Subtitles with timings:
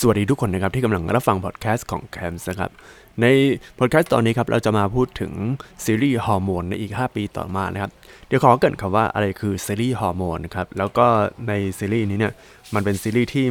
[0.00, 2.70] สวัสดีทุกคนนะครับที่กำลังรับฟังพอดแคสต์ของแคมส์นะครับ
[3.20, 3.26] ใน
[3.78, 5.32] พอดแคสต์ตอนนี้ครับเราจะมาพูดถึง
[5.84, 7.90] ซีรีส์ฮอร์โมนในอีก 5 ปีต่อมานะครับ
[8.26, 11.06] เดี๋ยวขอเกริ่นนำว่าอะไรคือซีรีส์ฮอร์โมนนะครับแล้วก็
[11.48, 12.32] ในซีรีส์นี้เนี่ย
[12.74, 13.46] มันเป็นซีรีส์ที่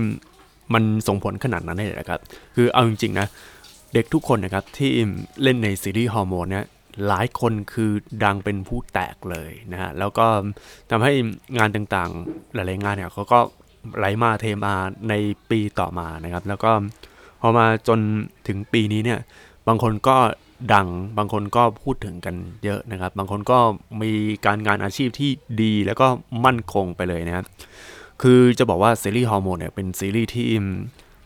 [0.73, 2.19] มันส่งผลขนาดนั้นเลยนะครับ
[2.55, 3.27] คือเอาจริงๆนะ
[3.93, 4.91] เด็กทุกคนนะครับที่
[5.43, 6.65] เล่นในซีรีส์ฮอร์โมนเนี่ย
[7.07, 7.91] หลายคนคือ
[8.23, 10.27] ดังเป็นพลุแตกเลยนะฮะแล้วก็
[10.91, 11.13] ทำให้
[11.57, 13.39] งานต่างๆ หลายๆงานเนี่ยเขาก็
[13.97, 14.73] ไหลมาเทมา
[15.09, 15.13] ใน
[15.49, 16.71] ปีต่อมานะครับ แล้วก็
[17.41, 17.99] พอมาจน
[18.47, 19.19] ถึงปีนี้เนี่ย
[19.67, 20.17] บางคนก็
[20.73, 20.87] ดัง
[21.17, 23.59] บางคนก็พูดถึงกันเยอะนะครับ บางคนก็
[24.01, 24.11] มี
[24.45, 26.07] การงานอาชีพที่ดีแล้วก็
[26.45, 27.45] มั่นคงไปเลยนะครับ
[28.21, 30.47] คือจะบอกว่าซีรีส์ฮอร์โมนเนี่ยเป็นซีรีส์ที่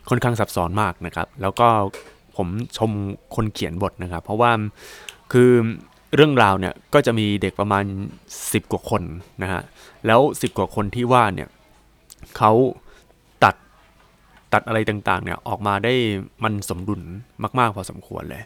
[0.09, 1.67] ค่อนข้างซับซ้อนมากนะครับ แล้วก็
[2.37, 2.91] ผมชม
[3.35, 4.51] คนเขียนบทนะครับ เพราะว่า
[5.33, 5.51] คือ
[6.15, 7.83] เรื่องราวเนี่ยก็จะมีเด็กประมาณ
[8.29, 9.03] 10 กว่าคน
[9.43, 9.61] นะฮะ
[10.05, 11.47] แล้ว 10 กว่าคนที่ว่าเนี่ย
[12.37, 12.51] เขา
[13.43, 13.55] ตัด
[14.53, 15.93] ตัดอะไรต่างๆเนี่ยออกมาได้
[16.43, 17.01] มันสมดุล
[17.59, 18.43] มากๆพอสมควรเลย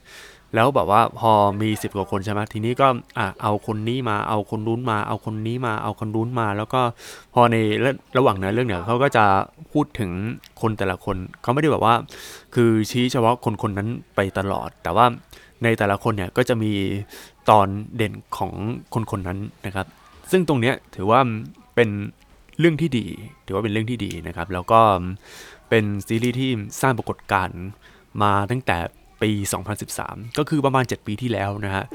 [0.56, 6.82] แล้วแบบว่าพอมีสิบกว่าคนใช่ไหมทีนี้ก็อะเอาคนนี้มาเอาคนนู้นมา เอาคนนี้มาเอาคนนู้นมา แล้วก็
[7.34, 7.56] พอใน
[8.18, 9.26] ระหว่างนั้นเรื่องเนี่ยเขาก็จะ
[9.72, 10.12] พูดถึง
[10.62, 11.96] คนแต่ละคนเขาไม่ได้แบบว่า
[12.56, 15.06] คือชี้เฉพาะคนคนนั้นไปตลอด แต่ว่า
[15.64, 16.74] ในแต่ละคนเนี่ยก็จะมี
[17.50, 18.54] ตอนเด่นของ
[18.94, 19.88] คนคนนั้นนะครับ
[20.32, 21.20] ซึ่งตรงเนี้ยถือว่า
[21.76, 21.90] เป็น
[22.60, 23.06] เรื่องที่ดี
[23.46, 24.82] ถือว่าเป็นเรื่องที่ดีนะครับ แล้วก็
[25.70, 27.62] เป็นซีรีส์ที่สร้างปรากฏการณ์
[28.22, 28.78] มาตั้งแต่
[29.22, 29.32] ปี
[29.86, 31.86] 2013 ก็คือประมาณ 7 ปีที่แล้วนะฮะ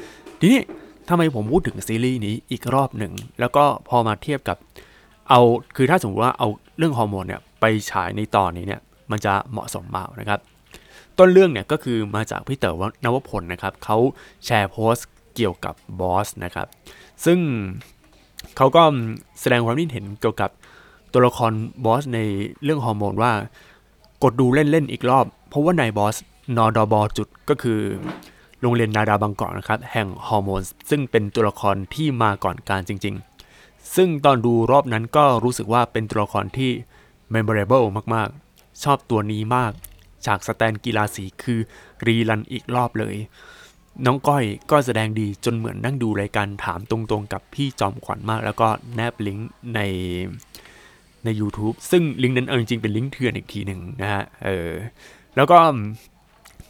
[0.41, 0.61] ทีนี้
[1.09, 4.57] ทำไมผมพูดถึงซีรีส์นี้อีกรอบหนึ่ง แล้วก็พอมาเทียบกับ
[5.31, 5.41] เอา
[5.77, 6.49] คือถ้าสมมติว่าเอา
[6.79, 10.41] เรื่องฮอร์โมนเนี่ยไปฉายในตอนนี้เนี่ยมันจะเหมาะสมมากนะครับ
[11.19, 13.99] ต้นเรื่องเนี่ยก็คือมาจากพี่เต๋อนวพลนะครับเขา
[14.45, 16.67] แชร์โพสต์เกี่ยวกับบอสนะครับ
[17.25, 17.39] ซึ่ง
[18.57, 18.83] เขาก็
[19.41, 20.51] แสดงความคิดเห็นเกี่ยวกับ
[21.13, 21.53] ตัวละคร
[21.85, 22.19] บอสใน
[22.63, 23.33] เรื่องฮอร์โมนว่า
[24.23, 26.17] กดดูเล่นๆอีกรอบ เพราะว่านายบอส
[26.57, 27.81] นอดอบอจุดก็คือ
[28.61, 33.15] โรงเรียนนาดาบางกอกนะครับ แห่งฮอร์โมนซึ่งเป็นตัวละครที่มาก่อนการจริง
[33.55, 36.71] ๆ ซึ่งตอนดูรอบนั้นก็รู้สึกว่าเป็นตัวละครที่
[37.35, 39.73] memorable มากๆ ชอบตัวนี้มาก
[40.27, 41.61] จากสแตนกีฬาสีคือ
[42.07, 43.17] รีรันอีกรอบเลย
[44.05, 49.81] น้องก้อยก็แสดงดีจนเหมือนนั่งดูรายการถามตรงๆกับพี่จอมขวัญมาก แล้วก็แนบลิงก์ใน
[51.25, 54.71] ใน YouTube ซึ่งลิงก์นั้นเอาจริงๆเป็นลิงก์เถื่อนอีกทีหนึ่งนะฮะเออ
[55.37, 55.59] แล้วก็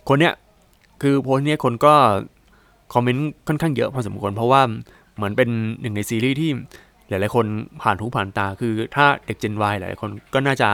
[0.09, 0.35] คนเนี้ย
[1.03, 1.95] คือโพสเนี้ยคนก็
[2.93, 4.63] คอมเมนต์ค่อนข้างเยอะพอสมควรเพราะว่า
[5.17, 5.49] เหมือนเป็น
[5.81, 6.51] หนึ่งในซีรีส์ที่
[7.09, 7.47] หลายๆคน
[7.83, 10.69] ผ่านหูผ่านตา คือถ้าเด็ก Gen Y หลายๆคนก็น่าจะ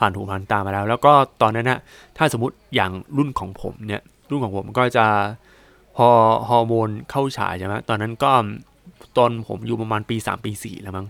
[0.00, 1.80] ผ่านหูผ่านตามาแล้ว แล้วก็ตอนนั้นนะ
[2.16, 5.06] ถ้าสมมติอย่างรุ่นของผมเนี่ยรุ่นของผมก็จะ
[5.98, 6.10] พอ
[6.48, 8.32] ฮอร์โมนเข้าฉายใช่ไหมตอนนั้นก็
[9.16, 11.06] ตอนผมอยู่ประมาณปี 3 ปี4แล้วมั้ง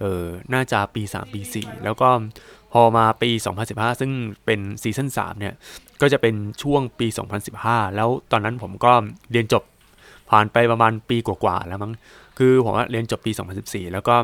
[0.00, 2.08] เออน่าจะปี 3 ปี 4 แล้วก็
[2.72, 3.30] พอมาปี
[3.66, 4.10] 2015 ซึ่ง
[4.44, 5.54] เป็นซีซั่น3เนี่ย
[6.00, 7.06] ก็จะเป็นช่วงปี
[7.50, 8.92] 2015 แล้วตอนนั้นผมก็
[9.32, 9.62] เรียนจบ
[10.30, 11.92] ผ่านไปประมาณปีกว่าๆแล้วมั้ง
[12.38, 14.16] คือผมเรียนจบปี 2014 แล้วก็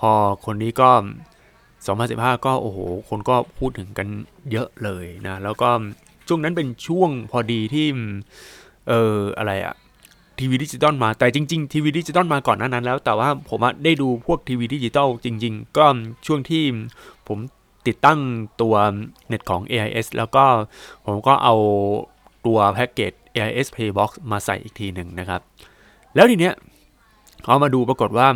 [0.00, 0.10] พอ
[0.46, 0.90] คนนี้ก็
[1.68, 2.78] 2015 ก็โอ้โห
[3.08, 4.08] คนก็พูดถึงกัน
[4.50, 5.70] เยอะเลยนะ แล้วก็
[6.28, 7.86] ช่วงนั้นเป็นช่วงพอดีที่
[8.88, 9.74] เอออะไรอะ
[10.38, 15.84] ทีวีดิจิตอลมาแต่จริงๆทีวีดิจิตอลมาก่อนนั้นแล้ว แต่ว่าผมได้ดูพวกทีวีดิจิตอลจริง ๆ ก็
[16.26, 16.64] ช่วงที่
[17.28, 17.38] ผม
[17.86, 18.20] ติดตั้ง
[18.62, 18.74] ตัว
[19.28, 20.44] เน็ตของ AIS แล้วก็
[21.06, 21.54] ผมก็เอา
[22.46, 25.40] ตัวแพ็กเกจ AIS Playbox มาใส่อีกทีหนึ่งนะครับ
[26.14, 26.54] แล้วทีเนี้ย
[27.46, 28.28] เอามาดูปรากฏว่า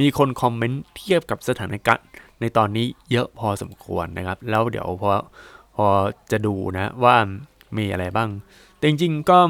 [0.00, 2.06] มีคนคอมเมนต์เทียบกับสถานการณ์
[2.40, 5.10] ในตอนนี้เยอะพอสมควรนะครับ แล้วเดี๋ยวพอ
[5.76, 5.86] พอ
[6.30, 7.16] จะดูนะว่า
[7.76, 8.28] มีอะไรบ้าง
[8.82, 9.40] แต่จริงๆก็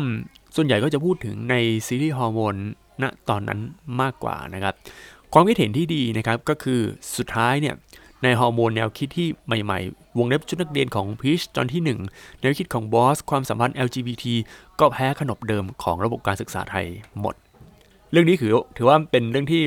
[0.57, 1.55] ส่วนใหญ่ก็จะพูดถึงใน
[1.87, 2.55] ซีรีส์ฮอร์โมน
[3.03, 3.61] ณตอนนั้น
[4.01, 4.75] มากกว่านะครับ
[5.33, 6.81] ความคิดเห็นที่ดีนะครับก็คือ
[7.17, 7.75] สุดท้ายเนี่ย
[8.23, 11.83] ในฮอร์โมนแนวคิดที่ใหม่ๆ วงเล็บชุดนักเรียนของพีชตอนที่
[12.15, 14.25] 1 แนวคิดของบอส ความสัมพันธ์ LGBT
[14.81, 16.87] ก็แพ้ขนบเดิมของระบบการศึกษาไทย
[17.21, 17.35] หมด
[18.11, 19.63] เรื่องนี้ถือถือว่าเป็นเรื่องที่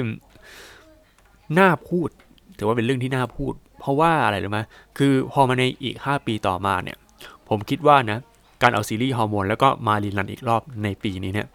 [1.60, 2.10] น่าพูด
[2.58, 4.60] ถือว่าเป็นเรื่องที่น่าพูด เพราะว่าอะไรรู้ไหม
[4.98, 6.98] คือพอมาในอีก 5 ปีต่อมาเนี่ย
[7.50, 8.20] ผมคิดว่านะ
[8.62, 11.48] การเอาซีรีส์ฮอร์โมนแล้วก็มา rerun อีกรอบในปีนี้เนี่ย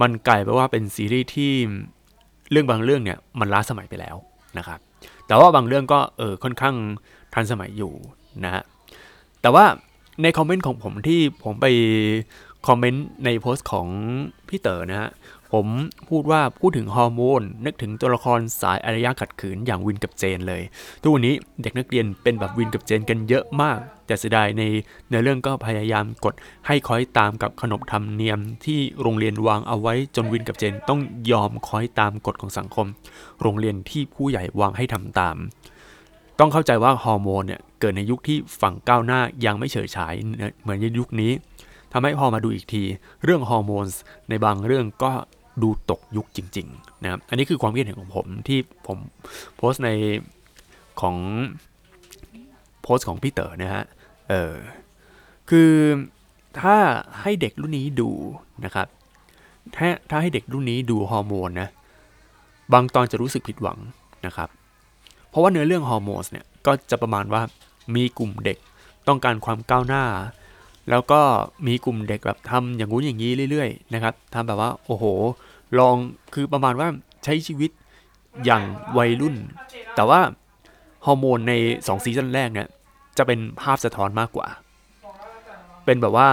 [0.00, 1.52] มันกลายไปว่าเป็นซีรีส์ที่
[2.50, 4.16] เรื่องบางเรื่องเนี่ยมันล้าสมัยไปแล้ว
[4.58, 4.78] นะครับ
[5.26, 6.74] แต่ว่าบางเรื่องก็เออค่อนข้าง
[7.34, 7.92] ทันสมัยอยู่
[8.44, 8.62] นะฮะ
[9.42, 9.64] แต่ว่า
[10.22, 11.66] ในคอมเมนต์ของผมที่ผมไป
[12.66, 13.86] คอมเมนต์ในโพสต์ของ
[14.48, 15.10] พี่เต๋อนะฮะ
[15.54, 15.68] ผม
[16.10, 20.62] พูดว่าพูดถึงฮอร์โมนนึกถึงตัวละครสายอารยะขัดขืนอย่างวินกับเจนเลย
[21.02, 24.62] ทุกวันนี้เด็กนักเรียนเป็นแบบวินกับเจนกันเยอะมาก แต่เสียดายใน
[25.10, 26.34] ในเรื่องก็พยายามกด
[26.66, 32.86] ให้คอยตามกับขนบธรรมเนียมที่โรงเรียนวางเอาไว้จนวินกับเจนต้องยอมคอยตามกฎของสังคม
[33.40, 35.36] โรงเรียนที่ผู้ใหญ่วางให้ทำตาม
[36.38, 40.14] ต้องเข้าใจว่าฮอร์โมนเนี่ยเกิดในยุคที่ฝั่งก้าวหน้ายังไม่เฉยฉาย
[40.62, 41.32] เหมือนในยุคนี้
[41.96, 42.84] ทำให้พอมาดูอีกที
[43.24, 43.86] เรื่องฮอร์โมน
[44.28, 45.12] ในบางเรื่องก็
[45.62, 48.98] ดูตกยุคจริงๆนะครับอันนี้คือความคิดเห็นของผมที่ผม
[49.56, 49.90] โพสต์ใน
[51.00, 51.16] ของ
[52.82, 53.84] โพสต์ของพี่เต๋อนะฮะ
[54.28, 54.54] เออ
[55.50, 55.70] คือ
[56.60, 56.76] ถ้า
[57.20, 58.10] ให้เด็กรุ่นนี้ดู
[58.64, 58.86] นะครับ
[59.76, 61.68] ถ้าถ้าให้เด็กรุ่นนี้ดูฮอร์โมนนะ
[62.72, 63.78] บางตอนจะรู้สึกผิดหวัง
[64.26, 64.48] นะครับ
[65.28, 67.42] เพราะว่าเนื้อเรื่องฮอร์โมนเนี่ยก็จะประมาณว่า
[67.94, 68.58] มีกลุ่มเด็ก
[69.08, 70.04] ต้องการความก้าวหน้า
[70.90, 71.20] แล้วก็
[71.66, 75.04] มีกลุ่มเด็กแบบทำอย่างงู้นอย่างนี้เรื่อยๆนะครับทำแบบว่าโอ้โห
[75.78, 75.96] ลอง
[76.34, 76.88] คือประมาณว่า
[77.24, 77.70] ใช้ชีวิต
[78.44, 78.62] อย่าง
[78.98, 79.34] วัยรุ่น
[79.96, 80.20] แต่ว่า
[81.06, 82.68] ฮอร์โมนใน2ซีซั่นแรกเนี่ย
[83.18, 84.46] จะเป็นภาพสะท้อนมากกว่า
[85.84, 86.28] เป็นแบบว่า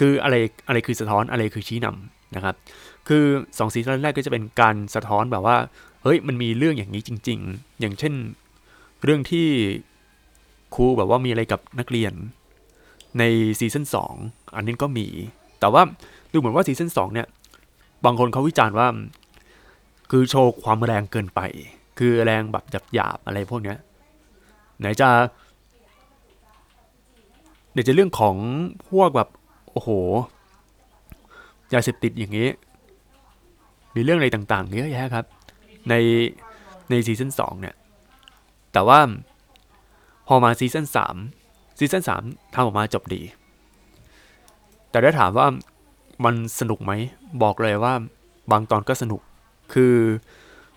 [0.00, 0.34] คืออะไร
[0.68, 2.54] อะไรคือสะท้อนอะไรคือชี้นำนะครับ
[3.08, 5.56] คือ2ซีซั่นแรกก็จะเป็นการสะท้อนแบบว่า
[6.02, 8.14] เฮ้ยมันมีเรื่องอย่างนี้จริง ๆ อย่างเช่น
[9.04, 9.46] เรื่องที่
[10.74, 12.12] ครูแบบว่ามีอะไรกับนักเรียน
[13.18, 13.24] ใน
[13.58, 13.84] ซีซั่น
[14.20, 15.06] 2อันนี้ก็มี
[15.60, 15.82] แต่ว่า
[16.32, 17.26] ดูเหมือนว่าซีซั่น2เนี่ย
[18.04, 18.88] บางคนเขาวิจารณ์ว่า
[20.10, 21.40] คือโชว์ความแรงเกินไป
[21.98, 22.64] คือแรงแบบ
[22.94, 23.78] หยาบๆอะไรพวกเนี้ย
[24.78, 25.08] ไหนจะ
[27.72, 28.36] เดี๋ยวจะเรื่องของ
[28.90, 29.28] พวกแบบ
[29.72, 29.90] โอ้โห
[31.72, 32.48] ยาเสพติดอย่างนี้
[33.94, 35.24] มีเรื่องอะไรต่างๆเยอะแยะครับ
[35.88, 35.94] ใน
[36.90, 37.74] ในซีซั่น2เนี่ย
[38.72, 39.00] แต่ว่า
[40.26, 41.41] พอมาซีซั่น3
[41.82, 43.22] ซีซั่น3ทำออกมาจบดี
[44.90, 45.46] แต่ถ้ถามว่า
[46.24, 46.92] มันสนุกไหม
[47.42, 47.94] บอกเลยว่า
[48.50, 49.20] บางตอนก็สนุก
[49.72, 49.94] คือ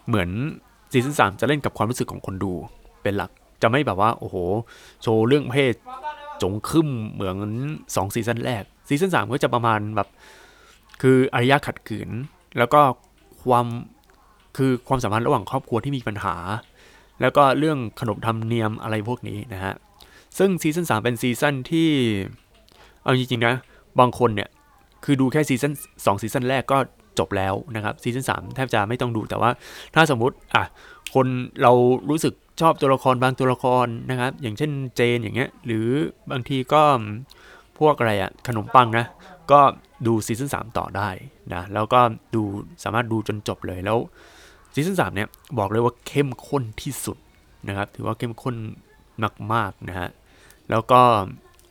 [0.08, 0.30] เหมือน
[0.92, 2.54] ซีซั่น3จะเล่นกับความรู้สึกของคนดู
[3.04, 3.32] เป็นหลัก
[3.62, 4.36] จะไม่แบบว่า โอ้โห
[5.02, 7.38] โชว์เรื่องเพศโจ่งครึ่มเหมือน
[7.96, 10.08] สองซีซั่นแรก ซีซั่นสามก็จะประมาณแบบ
[11.02, 12.10] คืออารยะขัดขืน
[12.58, 12.82] แล้วก็
[13.44, 13.68] ความ
[14.58, 16.36] คือความสัมพันธ์ระหว่างครอบครัวที่มีปัญหา
[17.22, 19.74] แล้วก็เรื่องขนบธรรมเนียมอะไรพวกนี้นะฮะ
[20.38, 21.90] ซึ่งซีซั่นสามเป็นซีซั่นที่
[23.04, 23.56] เอาจริงๆนะ
[24.00, 24.50] บางคนเนี่ย
[25.04, 25.74] คือดูแค่ซีซั่น
[26.06, 26.78] สองซีซั่นแรกก็
[27.20, 29.50] จบแล้วนะครับซีซั่นสามแทบจะไม่ต้องดูแต่ว่า
[29.96, 30.64] ถ้าสมมุติอะ
[31.14, 31.28] คน
[31.62, 31.72] เรา
[32.10, 35.88] รู้สึกชอบตัวละครบางตัวละครนะครับ อย่างเช่นเจนอย่างเงี้ย หรือ
[36.32, 36.84] บางทีก็
[37.80, 39.06] พวกอะไรอะขนมปังนะ
[39.52, 39.60] ก็
[40.08, 41.10] ดูซีซั่นสามต่อได้
[41.54, 42.00] นะ แล้วก็
[42.36, 42.42] ดู
[42.84, 43.98] สามารถดูจนจบเลยแล้ว
[44.74, 45.28] ซีซั่นสามเนี่ย
[45.60, 47.18] บอกเลยว่าเข้มข้นที่สุด
[47.68, 48.56] นะครับ ถือว่าเข้มข้น
[49.54, 50.10] มากๆนะฮะ
[50.72, 51.02] แล้วก็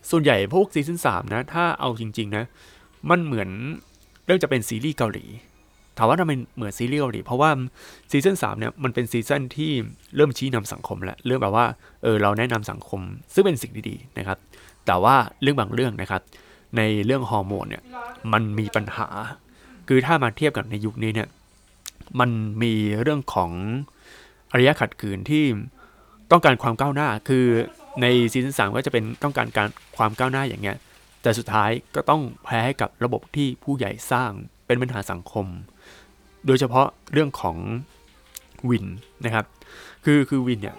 [0.09, 2.45] ส่วนใหญ่พวกซีซั่นสามนะ ถ้าเอาจริง ๆ นะ
[3.09, 3.49] มันเหมือน
[4.25, 5.25] เรื่องจะเป็นซีรีส์เกาหลี
[5.97, 7.49] ถามว่าทำไมเหมือนซีรีส์เกาหลี เพราะว่า
[8.11, 9.71] ซีซั่นสามเนี่ยมันเป็นซีซั่นที่
[10.15, 11.65] เริ่มชี้นำสังคมแล้วเรื่องแบบว่า
[12.03, 13.01] เออเราแนะนำสังคม
[13.33, 14.37] ซึ่งเป็นสิ่งดีๆนะครับ
[14.85, 16.21] แต่ว่าเรื่องบางเรื่องนะครับ
[16.77, 17.83] ในเรื่องฮอร์โมนเนี่ย
[18.33, 19.07] มันมีปัญหา
[19.87, 21.27] คือถ้ามาเทียบกับในยุคนี้เนี่ย
[22.19, 22.29] มัน
[22.61, 23.51] มีเรื่องของ
[24.51, 25.43] อารยะขัดขืนที่
[26.31, 27.45] ต้องการความก้าวหน้า คือ
[28.01, 30.77] ในซีซั่นสามก็จะเป็นต้องการการความก้าวหน้าอย่างเงี้ย
[31.21, 34.31] แต่สุดท้ายก็ต้องแพ้ให้กับระบบที่ผู้ใหญ่สร้าง
[34.67, 35.45] เป็นปัญหาสังคม
[36.45, 37.57] โดยเฉพาะเรื่องของ
[38.69, 38.85] วิน
[39.25, 39.45] นะครับ
[40.05, 40.77] คือคือวินเนี่ย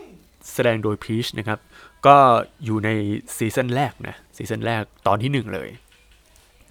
[0.52, 1.58] แสดงโดยพีชนะครับ
[2.06, 2.16] ก็
[2.64, 2.90] อยู่ใน
[3.36, 5.68] ซีซั่นแรกนะซีซั่นแรกตอนที่หนึ่งเลย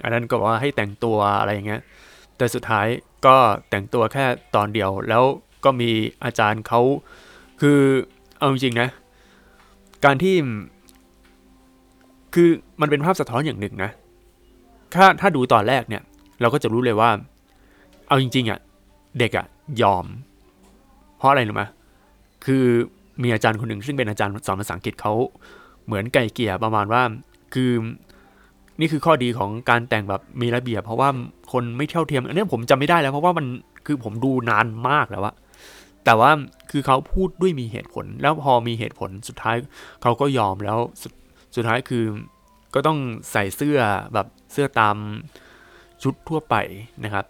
[0.03, 1.81] อันนั้นก็ว่าให้แต่งตัวอะไรอย่างเงี้ย
[2.37, 2.87] แต่สุดท้าย
[3.25, 3.37] ก็
[3.69, 4.25] แต่งตัวแค่
[4.55, 5.23] ตอนเดียว แล้ว
[5.65, 5.91] ก็มี
[6.23, 6.81] อาจารย์เขา
[7.61, 7.79] คือ
[8.37, 8.89] เอาจริงๆนะ
[10.05, 10.35] การที่
[12.33, 12.49] คือ
[12.81, 13.91] มันเป็นภาพสะท้อนอย่างหนึ่งนะ
[14.93, 16.03] ถ้าถ้าดูตอนแรกเนี่ย
[16.41, 17.09] เราก็จะรู้เลยว่า
[18.07, 18.59] เอาจริง ๆอะ่ะ
[19.19, 19.45] เด็กอะ่ะ
[19.81, 20.05] ยอม
[21.17, 21.63] เพราะอะไรรู้ไหม
[22.45, 22.63] คือ
[23.23, 25.13] มีอาจารย์คนหนึ่งซึ่งเป็นอาจารย์สอนภาษาอังกฤษเขา
[25.85, 27.01] เหมือนไก่เกี่ยประมาณว่า
[27.53, 27.71] คือ
[28.79, 31.09] นี่คือข้อดีของการแต่งแบบมีระเบียบ เพราะว่า
[31.51, 33.45] คนไม่เท่าเทียม อันนี้ผมจำไม่ได้แล้วเพราะว่ามัน
[33.85, 35.35] คือผมดูนานมากแล้วอะ
[36.05, 36.31] แต่ว่า
[36.71, 39.55] คือเขาพูดด้วยมีเหตุผล แล้วพอมีเหตุผลสุดท้าย
[40.01, 41.03] เขาก็ยอมแล้วส
[41.55, 42.03] สุดท้ายคือ
[42.73, 42.99] ก็ต้อง
[43.31, 43.79] ใส่เสื้อ
[44.13, 44.95] แบบเสื้อตาม
[46.03, 46.55] ชุดทั่วไป
[47.03, 47.25] นะครับ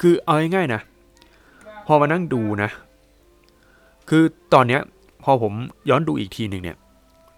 [0.00, 0.80] คือเอาง่ายๆนะ
[1.86, 2.70] พอมานั่งดูนะ
[4.08, 4.22] คือ
[4.54, 4.80] ตอนเนี้ย
[5.24, 5.52] พอผม
[5.90, 6.76] ย้อนดูอีกทีหนึ่งเนี่ย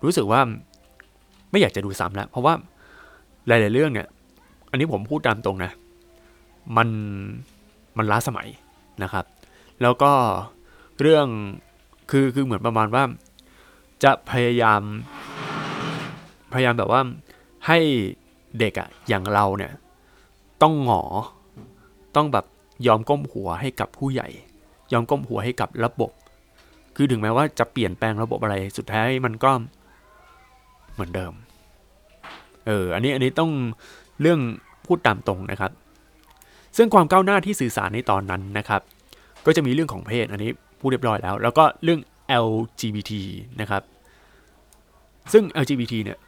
[0.05, 0.41] รู้สึกว่า
[1.51, 2.55] ไม่อยากจะดูซ้ำแล้ว เพราะว่า
[3.47, 4.09] หลาย ๆ เรื่องเนี่ย
[4.71, 5.73] อันนี้ผมพูดตามตรงนะ
[6.77, 6.89] มัน
[7.97, 8.49] มันล้าสมัย
[9.03, 9.25] นะครับ
[9.83, 10.13] แล้วก็
[11.01, 11.27] เรื่อง
[12.11, 13.05] คือคือเหมือนประมาณว่า
[14.05, 14.81] จะพยายาม
[16.53, 17.01] พยายามแบบว่า
[17.67, 17.79] ให้
[18.59, 19.73] เด็กอะอย่างเราเนี่ย
[20.63, 21.03] ต้องหงอ
[22.17, 22.45] ต้องแบบ
[22.87, 24.29] ยอมก้มหัวให้กับผู้ใหญ่
[24.93, 26.11] ยอมก้มหัวให้กับระบบ
[26.97, 29.51] คือถึงแม้ว่าจะเปลี่ยนแปลงระบบอะไรสุดท้ายมันก็
[30.93, 31.33] เหมือนเดิม
[32.67, 33.51] เออ อันนี้อันนี้ต้อง
[34.21, 34.41] เรื่อง
[34.87, 35.73] พูดตามตรงนะครับ
[36.77, 38.83] ซึ่งความก้าวหน้าที่สื่อสารในตอนนั้นนะครับ
[39.47, 42.01] ก็จะมีเรื่องของเพศอันนี้พูดเรียบร้อยแล้ว แล้วก็เรื่อง
[42.47, 43.13] LGBT
[43.61, 43.83] นะครับ
[45.33, 46.19] ซึ่ง LGBT เนี่ย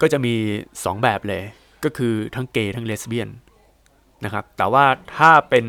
[0.00, 0.34] ก็จะมี
[0.70, 1.42] 2 แบบเลย
[1.84, 3.28] ก็คือทั้งเกย์ทั้งเลสเบี้ยน
[4.24, 4.84] นะครับ แต่ว่า
[5.16, 5.66] ถ้าเป็น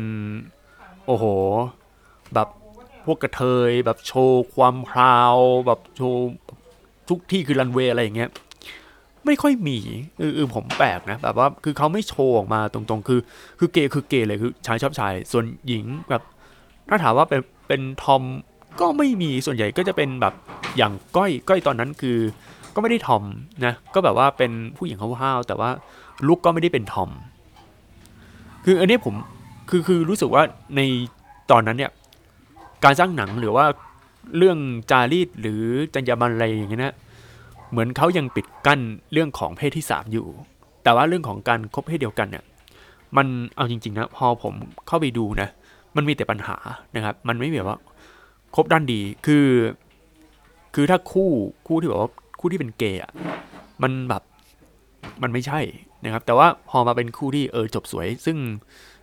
[1.06, 1.24] โอ้โห
[2.34, 2.48] แบบ
[3.04, 6.22] พวกกระเทย แบบโชว์ความพราว แบบโชว์
[7.08, 8.30] ทุกที่คือรันเวย์อะไรอย่างเงี้ย
[9.26, 9.78] ไม่ค่อยมี
[10.18, 13.20] เออเออผมแปลกนะแบบว่าคือเขาไม่โชว์ออกมาตรงๆ คือ
[13.58, 16.22] คือเกย์คือเกย์เลยคือชายชอบชาย ส่วนหญิงแบบ
[16.88, 18.22] ถ้าถามว่าเป็นเป็นทอม
[18.80, 20.34] ก็ไม่มีส่วนใหญ่ก็จะเป็นแบบ
[20.76, 22.18] อย่างก้อยก้อยตอนนั้นคือ
[22.74, 23.22] ก็ไม่ได้ทอม
[23.64, 25.70] นะก็แบบว่าเป็นผู้หญิงห้าวๆแต่ว่า
[26.26, 27.10] ลุกก็ไม่ได้เป็นทอม
[28.64, 29.14] คืออันนี้ผม
[29.70, 30.42] คือคือรู้สึกว่า
[30.76, 30.80] ใน
[31.50, 31.92] ตอนนั้นเนี่ย
[32.84, 33.66] การสร้างหนังหรือว่า
[34.36, 34.58] เรื่อง
[34.90, 35.62] จารีตหรือ
[35.94, 36.94] จรรยาบรรณอะไรอย่างเงี้ยนะ
[37.70, 38.80] เหมือนเขายังปิดกั้น
[39.12, 40.26] เรื่องของเพศที่สามอยู่
[40.82, 42.44] แต่ว่าเรื่องของการคบเพศเดียวกันเนี่ย
[43.16, 44.54] มันเอาจริงๆนะพอผม
[44.86, 45.48] เข้าไปดูนะ
[45.96, 46.56] มันมีแต่ปัญหา
[46.96, 47.78] นะครับ มันไม่แบบว่า
[48.54, 49.46] ครบด้านดีคือ
[50.74, 51.30] คือถ้าคู่
[51.66, 53.12] คู่ที่แบบว่าคู่ที่เป็นเกย์อะ
[53.82, 54.22] มันแบบ
[55.22, 55.60] มันไม่ใช่
[56.04, 58.36] นะครับ แต่ว่าพอมาเป็นคู่ที่เออจบสวย ซึ่ง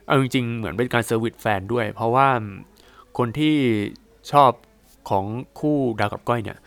[0.05, 2.27] เอาจริงๆเหมือนเป็นการ service แฟนด้วย เพราะว่า
[3.17, 3.55] คนที่
[4.31, 4.51] ชอบ
[5.09, 5.25] ของ
[5.59, 6.57] คู่ดาวกับก้อยเนี่ย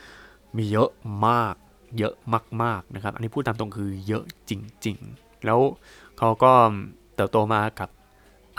[0.56, 0.90] มีเยอะ
[1.28, 1.54] มาก
[1.98, 2.14] เยอะ
[2.62, 4.52] มากๆนะครับ อันนี้พูดตามตรงคือเยอะจ
[4.86, 5.58] ริง ๆ แล้ว
[6.18, 6.52] เขาก็
[7.14, 7.88] เติบโตมากับ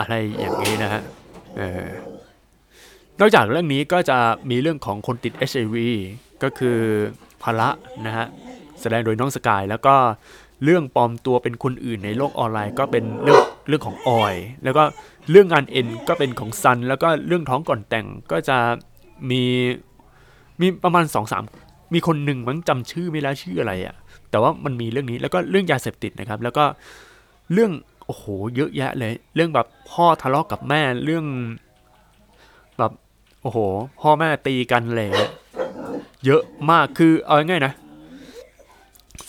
[0.00, 1.02] อะไรอย่างนี้นะฮะ
[3.20, 4.18] นอกจากเรื่องนี้ก็จะ
[4.50, 5.76] มีเรื่องของคนติด HIV
[6.42, 6.78] ก็คือ
[7.42, 7.68] ภาระ
[8.06, 8.26] นะฮะ
[8.80, 9.94] แสดงโดยน้องสกายแล้วก็
[10.64, 14.34] เรื่องปลอมตัวเป็นคนอื่นในโลกออนไลน์ ก็เป็นเรื่องเรื่องของออย
[14.64, 14.82] แล้วก็
[15.30, 18.58] เรื่องงานเอ็นก็เป็นของซันแล้วก็เรื่องท้องก่อนแต่งก็จะ
[19.30, 19.42] มี
[20.60, 21.42] มีประมาณ2อสาม
[21.94, 23.94] มีคนหนึ่งมั้งจำชื่อไม่ได้ชื่ออะไรอะ่ะ
[24.30, 26.64] แต่ว่ามันมีเรื่องนี้แล้วก็เรื่องยาเสพติดนะครับ แล้วก็
[27.52, 27.70] เรื่อง
[28.06, 28.24] โอ้โห
[28.56, 31.26] เยอะแยะเลย เรื่องแบบพ่อทะเลาะกกับแม่เรื่อง
[32.78, 32.92] แบบ
[33.42, 33.58] โอ้โห
[34.00, 35.10] พ่อแม่ตีกันเลย
[36.24, 37.72] เยอะมากคือเอาง่ายๆนะ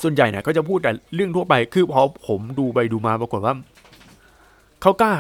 [0.01, 3.53] ส่วนใหญ่เนี่ยก็จะพูดแต่เรื่องทั่วไปคือพอผมดูไปดูมาปรากฏว่า
[4.81, 5.11] เขากล้า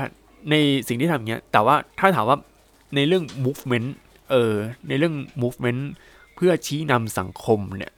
[0.51, 0.55] ใน
[0.87, 2.37] สิ่งที่ทำเงี้ย แต่ว่าถ้าถามว่า
[2.95, 3.87] ในเรื่อง movement
[4.31, 4.53] เออ
[4.87, 5.81] ในเรื่อง movement
[6.35, 7.93] เพื่อชี้นำสังคมเนี่ย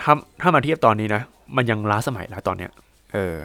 [0.00, 1.22] ถ้าถ้ามาเทียบตอนนี้นะ
[1.56, 2.70] มันยังล้าสมัยแล้วตอนเนี้ย
[3.12, 3.36] เออ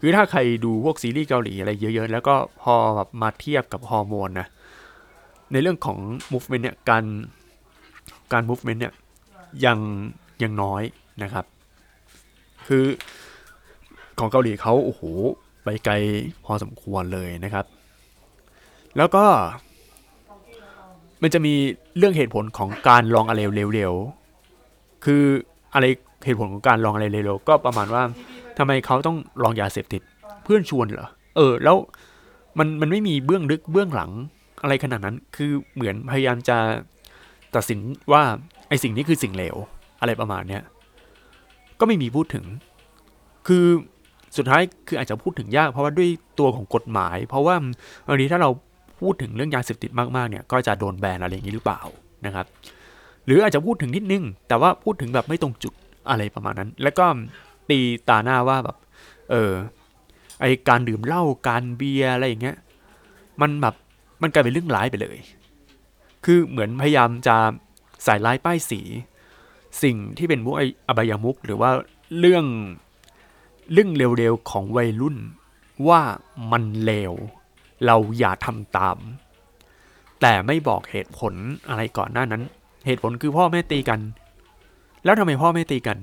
[0.00, 4.46] คือถ้าใครดูพวกซีรีส์เกาหลีอะไรเยอะ ๆ แล้วก็พอแบบมาเทียบกับฮอร์โมนนะ
[5.52, 5.98] ในเรื่องของ
[6.32, 7.04] movement เนี่ยการ
[8.32, 8.92] การ movement เนี่ย
[9.64, 9.78] ยัง
[10.42, 10.82] ยังน้อย
[11.22, 11.44] นะครับ
[12.66, 12.84] คือ
[14.18, 15.02] ของเกาหลีเขาโอ้โห
[15.64, 15.94] ไปไกล
[16.44, 17.66] พอสมควรเลยนะครับ
[18.96, 19.24] แล้วก็
[21.22, 21.54] มันจะมี
[21.96, 23.40] เรื่องเหตุผลของการลองอะไร
[23.74, 25.22] เร็วๆคือ
[25.74, 25.84] อะไร
[26.24, 28.02] เหตุผลของการลองอะไรเร็วๆก็ประมาณว่า
[28.58, 30.02] ทำไมเขาต้องลองยาเสพติด
[30.44, 31.76] เพื่อนชวนเหรอ เออ แล้ว
[32.58, 34.10] มันมันไม่มีเบื้องลึกเบื้องหลัง
[34.62, 36.58] อะไรขนาดนั้น คือเหมือนพยายามจะ
[37.54, 37.80] ตัดสิน
[38.12, 38.22] ว่า
[38.68, 39.56] ไอสิ่งนี้คือสิ่งเลว
[40.00, 40.62] อะไรประมาณเนี้ย
[41.80, 42.44] ก็ไม่มีพูดถึง
[43.46, 43.64] คือ
[44.36, 47.56] สุดท้ายคืออาจจะพูดถึงยากเพราะว่าด้วยตัวของกฎหมาย เพราะว่า
[48.06, 48.50] บางทีถ้าเรา
[49.00, 51.80] พูดถึงเรื่องยาเสพติดมากๆเนี่ย ก็จะโดนแบนอะไรอย่างนี้หรือเปล่า
[52.26, 52.46] นะครับ
[53.26, 55.72] หรืออาจจะพูดถึงนิดนึง แต่ว่าพูดถึงแบบไม่ตรงจุด
[56.10, 57.06] อะไรประมาณนั้น แล้วก็
[57.70, 58.76] ตีตาหน้าว่าแบบ
[59.30, 59.52] เออ
[60.40, 62.56] ไอการดื่มเหล้าการเบียร์อะไรอย่างเงี้ย
[63.40, 63.74] มันแบบ
[64.22, 65.18] มันกลายเป็นเรื่องร้ายไปเลย
[66.24, 67.36] คือเหมือนพยายามจะ
[68.04, 68.80] ใส่ร้ายป้ายสี
[69.82, 70.54] สิ่งที่เป็นมุก
[70.88, 71.70] อบายามุกหรือว่า
[72.18, 72.44] เรื่อง
[73.72, 75.16] เรื่องเร็วๆของวัยรุ่น
[75.88, 76.00] ว่า
[76.52, 77.12] มันเลว
[77.86, 78.98] เราอย่าทำตาม
[80.20, 81.34] แต่ไม่บอกเหตุผล
[81.68, 82.42] อะไรก่อนหน้านั้น
[82.86, 84.00] เหตุผลคือพ่อแม่ตีกัน
[85.04, 85.98] แล้วทำไมพ่อแม่ตีกัน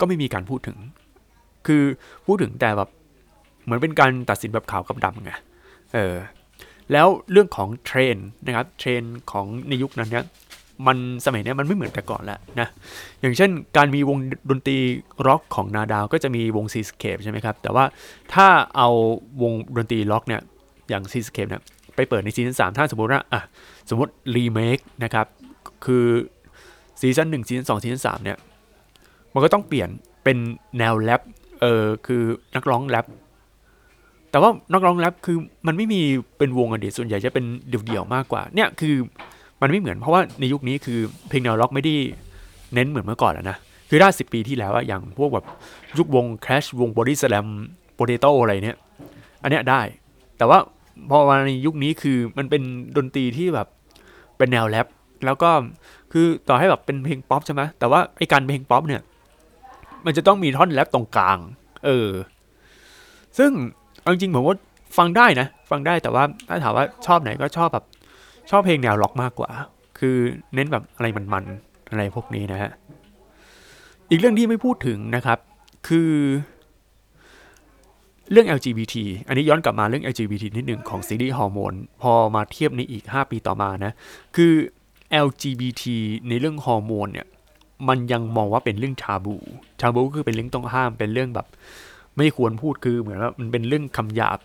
[0.00, 0.78] ก็ไม่มีการพูดถึง
[1.68, 1.82] คือ
[2.26, 2.88] พูดถึงแต่แบบ
[3.64, 5.32] เหมือนเป็นการตัดสินแบบขาวกับดำไง
[5.94, 6.16] เออ
[6.92, 10.24] แล้วเรื่องของเทรนด์นะครับเทรนด์ของในยุคนั้นเนี่ย
[10.86, 10.96] มัน
[11.26, 12.68] สมัยนี้มันไม่เหมือนแต่ก่อนแล้วนะ
[13.20, 14.18] อย่างเช่นการมีวง
[14.50, 14.78] ดนตรี
[15.26, 17.84] ร็อกของนาดาวก็จะมีวง See Scape ใช่ไหมครับ แต่ว่า
[18.34, 18.46] ถ้า
[18.76, 18.88] เอา
[19.42, 20.42] วงดนตรีร็อกเนี่ย
[20.88, 21.62] อย่าง See Scape เนี่ย
[21.96, 23.42] ไปเปิดในซีซั่นสามถ้าสมมติว่าอะ
[23.90, 25.26] สมมติรีเมคนะครับ
[25.84, 26.06] คือ
[27.00, 28.38] ซีซั่นหนึ่งซีซั่นสองซีซั่นสามเนี่ย
[29.32, 29.88] มันก็ต้องเปลี่ยน
[30.24, 30.38] เป็น
[30.78, 31.20] แนวแร็ป
[31.60, 32.22] เออคือ
[32.56, 33.06] นักร้องแร็ป
[34.30, 35.36] แต่ว่านักร้องแร็ปคือ
[35.66, 36.00] มันไม่มี
[36.38, 38.94] เป็นวงอดีตส่วนใหญ่จะเป็นเดี่ยวๆมากกว่า เนี่ยคือ
[39.60, 40.98] มันไม่เหมือนเพราะว่าในยุคนี้คือ
[41.28, 41.94] เพลงแนวร็อกไม่ได้
[42.74, 43.56] เน้นเหมือนเมื่อก่อนแล้วนะ
[43.88, 45.46] คือถ้าสิบปีที่แล้วอะอย่างพวกแบบ
[45.98, 47.46] ยุควง Crash วง Body Slam
[47.98, 48.78] Potato อะไรเนี่ย
[49.42, 49.80] อันเนี้ยได้
[50.38, 50.58] แต่ว่า
[51.10, 52.62] พอมาในยุคนี้คือมันเป็น
[52.96, 53.68] ดนตรีที่แบบ
[54.38, 54.86] เป็นแนวแร็ป
[55.24, 55.50] แล้วก็
[56.12, 59.02] คือต่อให้แบบเป็นเพลงป๊อปใช่ไหมแต่ว่าไอ้การเพลงป๊อปเนี่ย
[60.06, 61.38] มันจะต้องมีท่อนแร็ปตรงกลาง
[61.86, 62.10] เออ
[63.38, 63.50] ซึ่ง
[64.00, 64.56] เอาจริงๆผมว่า
[64.98, 67.84] ฟังได้นะ ฟังได้แต่ว่าถ้าถามว่าชอบไหมก็ชอบแบบ
[68.50, 69.50] ชอบเพลงแนวร็อกมากกว่า
[69.98, 70.16] คือ
[70.54, 72.70] เน้นแบบอะไรมันๆอะไรพวกนี้นะฮะ
[74.10, 75.38] อีกเรื่องที่ไม่พูดถึงนะครับ
[75.88, 76.12] คือ
[78.30, 78.94] เรื่อง LGBT
[79.28, 83.92] อันนี้ย้อนกลับมาเรื่อง LGBT นิดหนึ่งของซีรีส์ฮอร์โมนพอมาเทียบในอีก 5 ปีต่อมานะ
[84.36, 84.52] คือ
[85.26, 85.82] LGBT
[86.28, 87.26] ในเรื่องฮอร์โมนเนี่ย
[87.88, 89.36] มันยังมองว่าเป็นเรื่องชาบู
[89.80, 91.46] ชาบูคือเป็นเรื่องต้องห้ามเป็นเรื่องแบบ
[92.16, 94.38] ไม่ควรพูดคือเหมือนว่ามันเป็นเรื่องคำหยาบ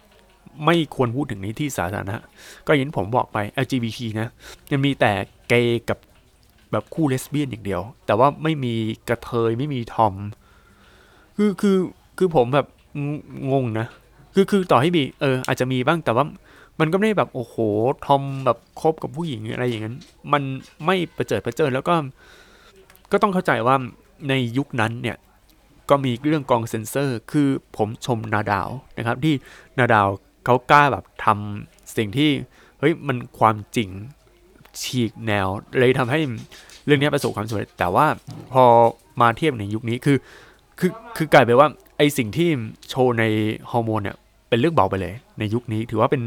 [0.65, 2.17] ไม่ควรพูดถึงในที่สาธารณะ
[2.65, 4.27] ก็ย่างที่ผมบอกไป LGBT นะ
[4.71, 5.11] ยังมีแต่
[5.49, 5.97] เกย์กับ
[6.71, 8.73] แบบคู่เลสเบี้ยนอย่างเดียว แต่ว่าไม่มี
[9.07, 10.13] กระเทยไม่มีทอม
[11.37, 11.77] คือคือ
[12.17, 12.67] คือผมแบบ
[13.51, 13.87] งงนะ
[14.33, 16.25] คือคือต่อให้มีเอออาจจะมีบ้างแต่ว่า
[16.79, 17.55] มันก็ไม่ได้แบบโอ้โห
[18.05, 19.97] ทอมแบบคบกับผู้หญิงอะไรอย่างนั้น
[20.33, 20.43] มัน
[20.85, 21.93] ไม่ประเจิดประเจิดแล้วก็
[23.13, 23.75] ก็ต้องเข้าใจว่า
[24.29, 25.17] ในยุคนั้นเนี่ย
[25.89, 29.35] ก็มีเรื่องกองเซนเซอร์ คือผมชมนาดาวนะครับ ที่
[29.79, 30.07] นาดาว
[30.45, 32.29] เขากล้าแบบทำสิ่งที่
[32.79, 33.89] เฮ้ยมันความจริง
[34.81, 35.47] ฉีกแนว
[35.79, 36.19] เลยทำให้
[36.85, 38.05] เรื่องนี้ประสบความสำเร็จ แต่ว่า
[38.53, 38.63] พอ
[39.21, 40.17] มาเทียบในยุคนี้คือ
[40.79, 41.67] คือคือกลายเป็นว่า
[41.97, 42.49] ไอสิ่งที่
[42.89, 43.23] โชว์ใน
[43.71, 44.17] ฮอร์โมนเนี่ย
[44.49, 46.21] เป็นเรื่องเบาไปเลย ในยุคนี้ถือว่าเป็น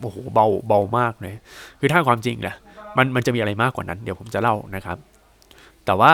[0.00, 1.34] โอ้โหเบาเบามากเลย
[1.80, 2.56] คือถ้าความจริงแหละ
[2.96, 4.96] มันมันจะมีอะไรมากกว่านั้น เดี๋ยวผมจะเล่านะครับ
[5.86, 6.12] แต่ว่า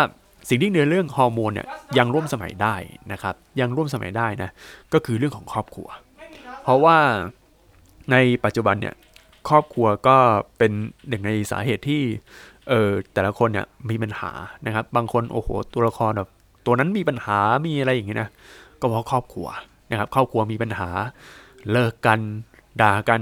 [0.49, 1.67] สิ่งที่เนื้อเรื่องฮอร์โมนเนี่ย
[1.99, 2.75] ยังร่วมสมัยได้
[3.13, 4.51] นะครับ ยังร่วมสมัยได้นะ
[4.93, 5.89] ก็คือเรื่องของครอบครัว
[6.63, 6.99] เพราะว่า
[8.13, 8.95] ในปัจจุบันเนี่ย
[9.49, 10.17] ครอบครัวก็
[10.59, 10.73] เป็น
[11.09, 12.03] หนึ่งในสาเหตุที่
[12.69, 14.31] เออแต่ละคนเนี่ยมีปัญหา
[14.67, 16.29] นะครับ บางคนโอ้โหตัวละครแบบ
[16.67, 18.31] ตัวนั้นมีปัญหามีอะไรอย่างเงี้ยนะ
[18.81, 19.47] ก็เพราะครอบครัว
[19.91, 20.89] นะครับ ครอบครัวมีปัญหา
[21.73, 22.21] เลิกกัน
[22.83, 23.21] ด่ากัน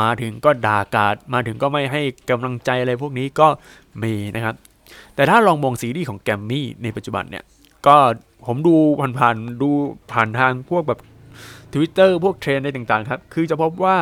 [0.00, 3.48] มาถึงก็ด่ากาดมาถึงก็ไม่ให้กำลังใจอะไรพวกนี้ก็
[4.02, 4.54] มีนะครับ
[5.14, 7.44] แต่ถ้าลองมองซีรีส์ของแกมมี่ในปัจจุบันเนี่ย
[7.86, 7.96] ก็
[8.46, 8.76] ผมดู
[9.18, 9.70] ผ่านๆดู
[10.12, 11.00] ผ่านทางพวกแบบ
[11.72, 13.96] Twitter พวกเทรนอะไรต่างๆครับ คือจะพบว่า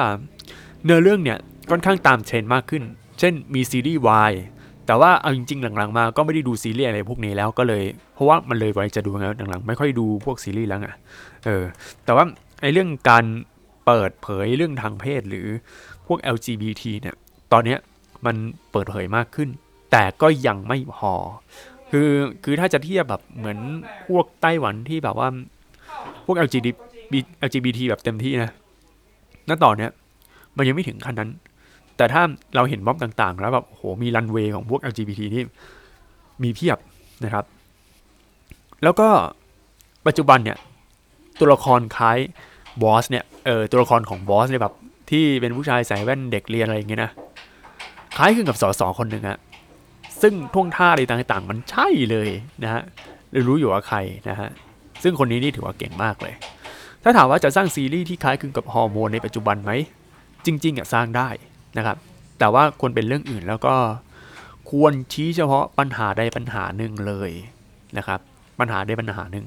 [0.84, 1.38] เนื้อเรื่องเนี่ย
[1.70, 2.82] ค่อนข้างตามเทรนมากขึ้น
[3.18, 4.32] เช่นมีซีรีส์วาย
[4.86, 7.84] แต่ว่าเอาจริงๆหลังๆมาก็ไม่ได้ดูซีรีส์อะไรพวกนี้แล้วก็เลย
[8.14, 10.88] เพราะว่ามันเลยไว้จะดูแล้วหลังๆ ไม่ค่อยดูพวกซีรีส์แล้วไง
[11.44, 11.64] เออ
[12.04, 12.24] แต่ว่า
[12.60, 13.24] ไอ้เรื่องการ
[13.86, 15.46] เปิดเผยเรื่องทางเพศหรือ
[16.06, 17.14] พวก LGBT เนี่ย
[17.52, 17.76] ตอนนี้
[18.26, 18.36] มัน
[18.72, 19.48] เปิดเผยมากขึ้น
[19.96, 21.12] แต่ก็ยังไม่พอ
[21.90, 22.10] คือ
[22.44, 23.58] คือถ้าจะเทียบแบบเหมือน
[24.06, 25.28] พวกไต้หวันที่แบบว่า
[26.26, 26.66] พวก LGBT
[27.46, 28.50] LGBT แบบเต็มที่นะ
[29.48, 29.90] ณตอนเนี้ย
[30.56, 31.30] มันยังไม่ถึงขั้นนั้น
[31.96, 32.22] แต่ถ้า
[32.54, 35.42] เราเห็นม็อบต่างๆ แล้วแบบโหมีรันเวย์ของพวก LGBT ที่
[36.42, 36.78] มีเพียบ
[37.24, 37.44] นะครับ
[38.82, 39.08] แล้วก็
[40.06, 40.58] ปัจจุบันเนี่ย
[41.38, 42.18] ตัวละครคล้าย
[42.82, 44.74] บอสเนี่ยเออตัวละครของบอสเนี่ยแบบ
[45.10, 47.10] ที่เป็นผู้ชายใส่แว่นเด็กเรียนอะไรอย่างเงี้ยนะ
[48.16, 49.38] คล้ายคลึงกับสสคนหนึ่งอะ
[50.22, 52.28] ซึ่งท่วงท่าอะไรต่างๆ มันใช่เลย
[52.62, 52.82] นะฮะ
[53.48, 53.98] รู้อยู่ว่าใคร
[54.28, 54.50] นะฮะ
[55.02, 56.34] ซึ่งคนนี้นี่ถือว่าเก่งมากเลย
[57.02, 59.72] ถ้าถามว่าจะสร้างซีรีส์ที่คล้ายคลึงกับฮอร์โมนในปัจจุบันไหม
[60.46, 61.28] จริงๆอะสร้างได้
[61.78, 61.96] นะครับ
[62.38, 63.74] แต่ว่าควรเป็นเรื่องอื่นแล้วก็
[64.70, 67.30] ควรชี้เฉพาะปัญหาใดปัญหาหนึ่งเลย
[67.96, 68.20] นะครับ
[68.60, 69.46] ปัญหาใดปัญหาหนึ่ง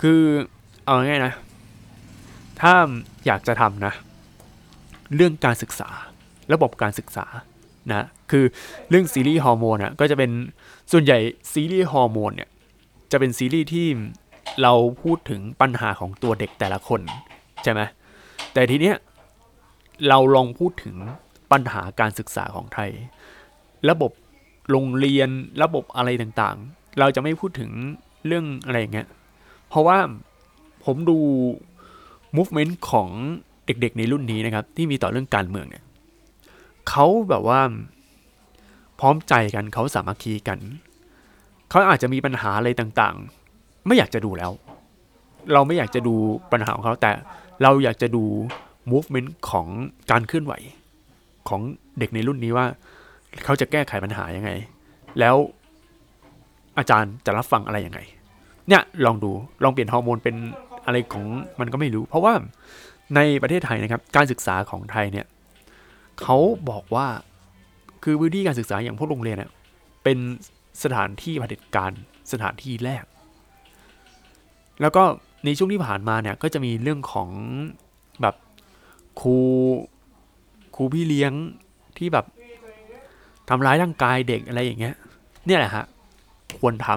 [0.00, 0.20] คือ
[0.84, 1.34] เอาง่ายนะ
[2.60, 2.74] ถ้า
[3.26, 3.92] อยากจะทำนะ
[5.14, 5.88] เรื่องการศึกษา
[6.52, 7.26] ระบบการศึกษา
[7.94, 8.44] นะคือ
[8.88, 10.30] เรื่องซีรีส์ฮอร์โมนอะก็จะเป็น
[10.92, 11.18] ส่วนใหญ่
[11.52, 12.48] ซีรีส์ฮอร์โมนเนี่ย
[13.12, 13.86] จะเป็นซีรีส์ที่
[14.62, 14.72] เรา
[15.02, 17.00] พูดถึงปัญหาของตัวเด็กแต่ละคน
[17.62, 17.80] ใช่ไหม
[18.52, 18.96] แต่ทีเนี้ย
[20.08, 20.96] เราลองพูดถึง
[21.52, 22.90] ปัญหาการศึกษาของไทย
[23.90, 24.12] ระบบ
[24.70, 25.28] โรงเรียน
[25.62, 27.70] ระบบอะไรต่างๆ เราจะไม่พูดถึง
[28.26, 29.08] เรื่องอะไรอย่างเงี้ย
[29.68, 29.98] เพราะว่า
[30.84, 31.18] ผมดู
[32.36, 33.08] movement ของ
[33.66, 35.84] เด็กๆในรุ่นนี้นะครับ ที่มีต่อเรื่องการเมืองเนี่ย
[36.88, 37.60] เขาแบบว่า
[39.00, 40.58] พร้อมใจกันเขาสามัคคีกัน
[41.70, 44.52] เขาอาจจะมีปัญหาอะไรต่างๆ ไม่อยากจะดูแล้ว
[45.52, 46.14] เราไม่อยากจะดู
[46.52, 47.12] ปัญหาของเขาแต่
[47.62, 48.24] เราอยากจะดู
[48.90, 49.66] movement ของ
[50.10, 50.54] การเคลื่อนไหว
[51.48, 51.60] ของ
[51.98, 52.66] เด็กในรุ่นนี้ว่า
[53.44, 54.50] เขาจะแก้ไขปัญหายังไง
[55.20, 55.36] แล้ว
[56.78, 58.00] อาจารย์จะรับฟังอะไรยังไง
[58.68, 59.30] เนี่ยลองดู
[59.64, 60.36] ลองเปลี่ยนฮอร์โมนเป็น
[60.86, 61.26] อะไรของ
[61.60, 62.34] มันก็ไม่รู้ เพราะว่า
[63.16, 65.26] ในประเทศไทยนะครับ การศึกษาของไทยเนี่ย
[66.22, 66.38] เขา
[66.70, 67.06] บอกว่า
[68.02, 69.50] คือพื้นที่การศึกษาอย่างพวกโรงเรียนเนี่ย
[70.04, 70.18] เป็น
[70.82, 71.92] สถานที่ผลิตการ
[72.32, 73.04] สถานที่แรก
[74.80, 75.02] แล้วก็
[75.44, 77.28] ในช่วงที่ผ่านมาเนี่ยก็จะมีเรื่องของ
[78.22, 78.34] แบบ
[79.20, 79.36] ครู
[80.76, 81.32] ครูพี่เลี้ยง
[81.98, 82.26] ที่แบบ
[83.48, 84.94] ทำร้ายร่างกายเด็กอะไรอย่างเงี้ย
[85.46, 85.84] เนี่ยแหละฮะ
[86.58, 86.88] ควรท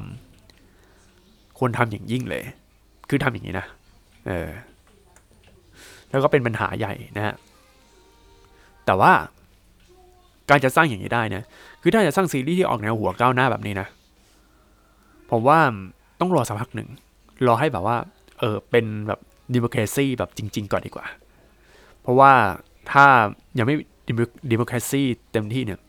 [0.76, 2.44] ำควรทำอย่างยิ่งเลย
[3.10, 3.66] คือทำอย่างนี้นะ
[4.28, 4.50] เออ
[6.10, 7.36] แล้วก็เป็นปัญหาใหญ่นะฮะ
[8.86, 9.12] แต่ว่า
[10.50, 11.44] การจะสร้างอย่างนี้ได้นะ
[11.82, 13.88] คือถ้าจะสร้างซีรีส์ที่ออกแนวหัวก้าวหน้าแบบนี้นะ
[15.32, 15.60] ผมว่า
[16.20, 16.90] ต้องรอสักพักหนึ่ง
[17.48, 17.98] รอให้แบบว่า
[18.40, 19.20] เออเป็นแบบ
[19.54, 21.06] ดิโมครซีแบบจริง ๆ ก่อนดีกว่า
[22.02, 22.32] เพราะว่า
[22.92, 23.06] ถ้า
[23.58, 23.76] ยังไม่
[24.52, 25.80] ดิโมครซีเต็มที่เนี่ย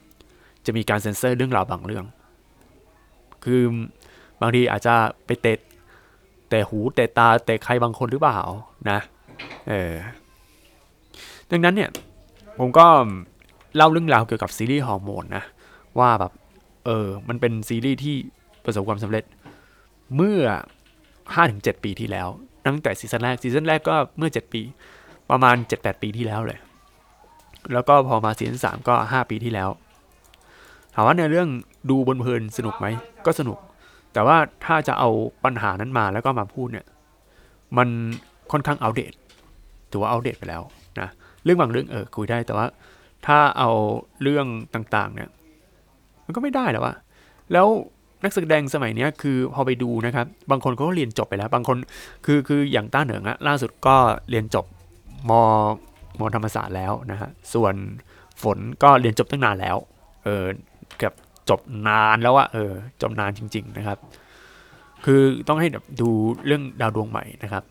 [0.65, 2.05] จะมีการเซ็นเซอร์เรื่องราวบางเรื่อง
[3.43, 3.61] คือ
[4.41, 5.59] บางทีอาจจะไปเตะ
[6.49, 8.39] แต่หูเตะตาเตะใครบางคนหรือเปล่า
[8.89, 8.99] นะ
[9.69, 9.93] เออ
[11.51, 11.89] ดังนั้นเนี่ย
[12.59, 12.87] ผมก็
[13.75, 15.43] เล่าเรื่องราวเกี่ยวกับซีรีส์ฮอร์โมนนะ
[15.99, 16.31] ว่าแบบ
[16.85, 18.15] เออ มันเป็นซีรีส์ที่
[18.65, 19.23] ประสบความสำเร็จ
[20.15, 20.41] เมื่อ
[21.13, 22.27] 5-7 ปีที่แล้ว
[22.65, 24.61] ตั้งแต่ซีซั่นแรกซีซั่นแรกก็เมื่อ 7 ปี
[25.29, 26.59] ประมาณ 7-8 ปีที่แล้วเลย
[27.73, 29.69] แล้วก็พอมาซีซั่น3ก็ 5 ปีที่แล้ว
[30.93, 31.49] ถามว่าในเรื่อง
[31.89, 32.87] ดูบนเพลินสนุกไหม
[33.25, 33.57] ก็สนุก
[34.13, 35.09] แต่ว่าถ้าจะเอา
[35.43, 36.85] ปัญหานั้นมาแล้วก็มาพูดเนี่ย
[37.77, 37.87] มัน
[38.51, 39.13] ค่อนข้างอัปเดต
[39.91, 40.61] ถือว่าอัปเดตไปแล้ว
[40.99, 41.09] นะ
[41.45, 42.67] เรื่องบางเรื่องเออคุยได้แต่ว่า
[43.25, 43.69] ถ้าเอา
[44.21, 45.29] เรื่องต่างๆ เนี่ย
[46.25, 46.95] มันก็ไม่ได้แล้วอะ
[47.53, 47.67] แล้ว
[48.23, 51.77] นักแสดงสมัยนี้คือพอไปดูนะครับ บางคนเขาก็เรียนจบไปแล้ว บางคน
[52.25, 53.95] คือคืออย่างต้าเหนิงอะล่าสุดก็
[54.29, 54.65] เรียนจบ
[55.29, 55.31] ม
[56.19, 57.75] มธรรมศาสตร์แล้วนะฮะส่วน
[58.43, 59.77] ฝนก็เรียนจบตั้งนานแล้ว
[60.23, 60.45] เออ
[60.97, 61.13] เกือบ
[61.49, 63.97] จบนานแล้วอะเออจบนานจริง ๆนะครับ
[65.05, 66.09] คือต้องให้แบบดู
[66.45, 67.63] เรื่องดาวดวงใหม่นะครับ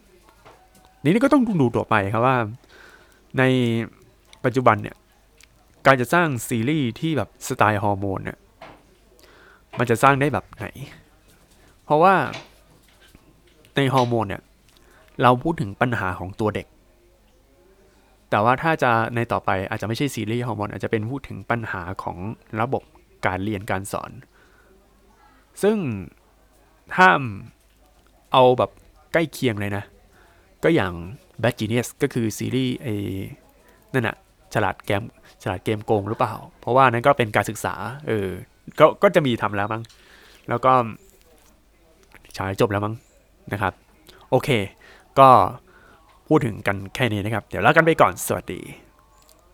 [1.02, 2.36] นี่ก็ต้องดูต่อไปครับว่า
[3.38, 3.42] ใน
[4.44, 4.96] ปัจจุบันเนี่ย
[5.86, 8.38] การจะสร้างซีรีส์ที่แบบสไตล์ฮอร์โมนเนี่ย
[9.78, 10.66] มันจะสร้างได้แบบไหน
[11.84, 12.14] เพราะว่า
[13.76, 14.42] ในฮอร์โมนเนี่ย
[15.22, 16.66] เราพูดถึงปัญหาของตัวเด็ก
[18.30, 22.16] แต่ว่าถ้าจะในต่อไปอาจจะไม่ใช่ซีรีส์ฮอร์โมนอาจจะเป็นพูดถึงปัญหาของ
[22.60, 22.82] ระบบ
[23.26, 24.10] การเรียนการสอน
[25.62, 25.76] ซึ่ง
[26.94, 27.08] ถ้า
[28.32, 28.70] เอาแบบ
[29.12, 29.84] ใกล้เคียงเลยนะ
[30.64, 30.92] ก็อย่าง
[31.42, 32.94] Bad Genius ก็คือซีรีส์ไอ้
[33.94, 34.16] นั่นอะ
[34.54, 35.02] ฉลาดเกม
[35.42, 37.74] ฉลาดเกมโกงหรือเปล่า เพราะว่านั้นก็เป็นการศึกษา
[38.08, 38.28] เออ
[38.78, 39.82] ก็ก็จะมีทำแล้วมั้ง
[40.48, 40.72] แล้วก็
[42.36, 42.94] ฉายจบแล้วมั้ง
[43.52, 43.72] นะครับ
[44.30, 44.48] โอเค
[45.18, 45.28] ก็
[46.28, 48.60] พูดถึงกันแค่นี้นะครับ เดี๋ยวลากันไปก่อน สวัสดี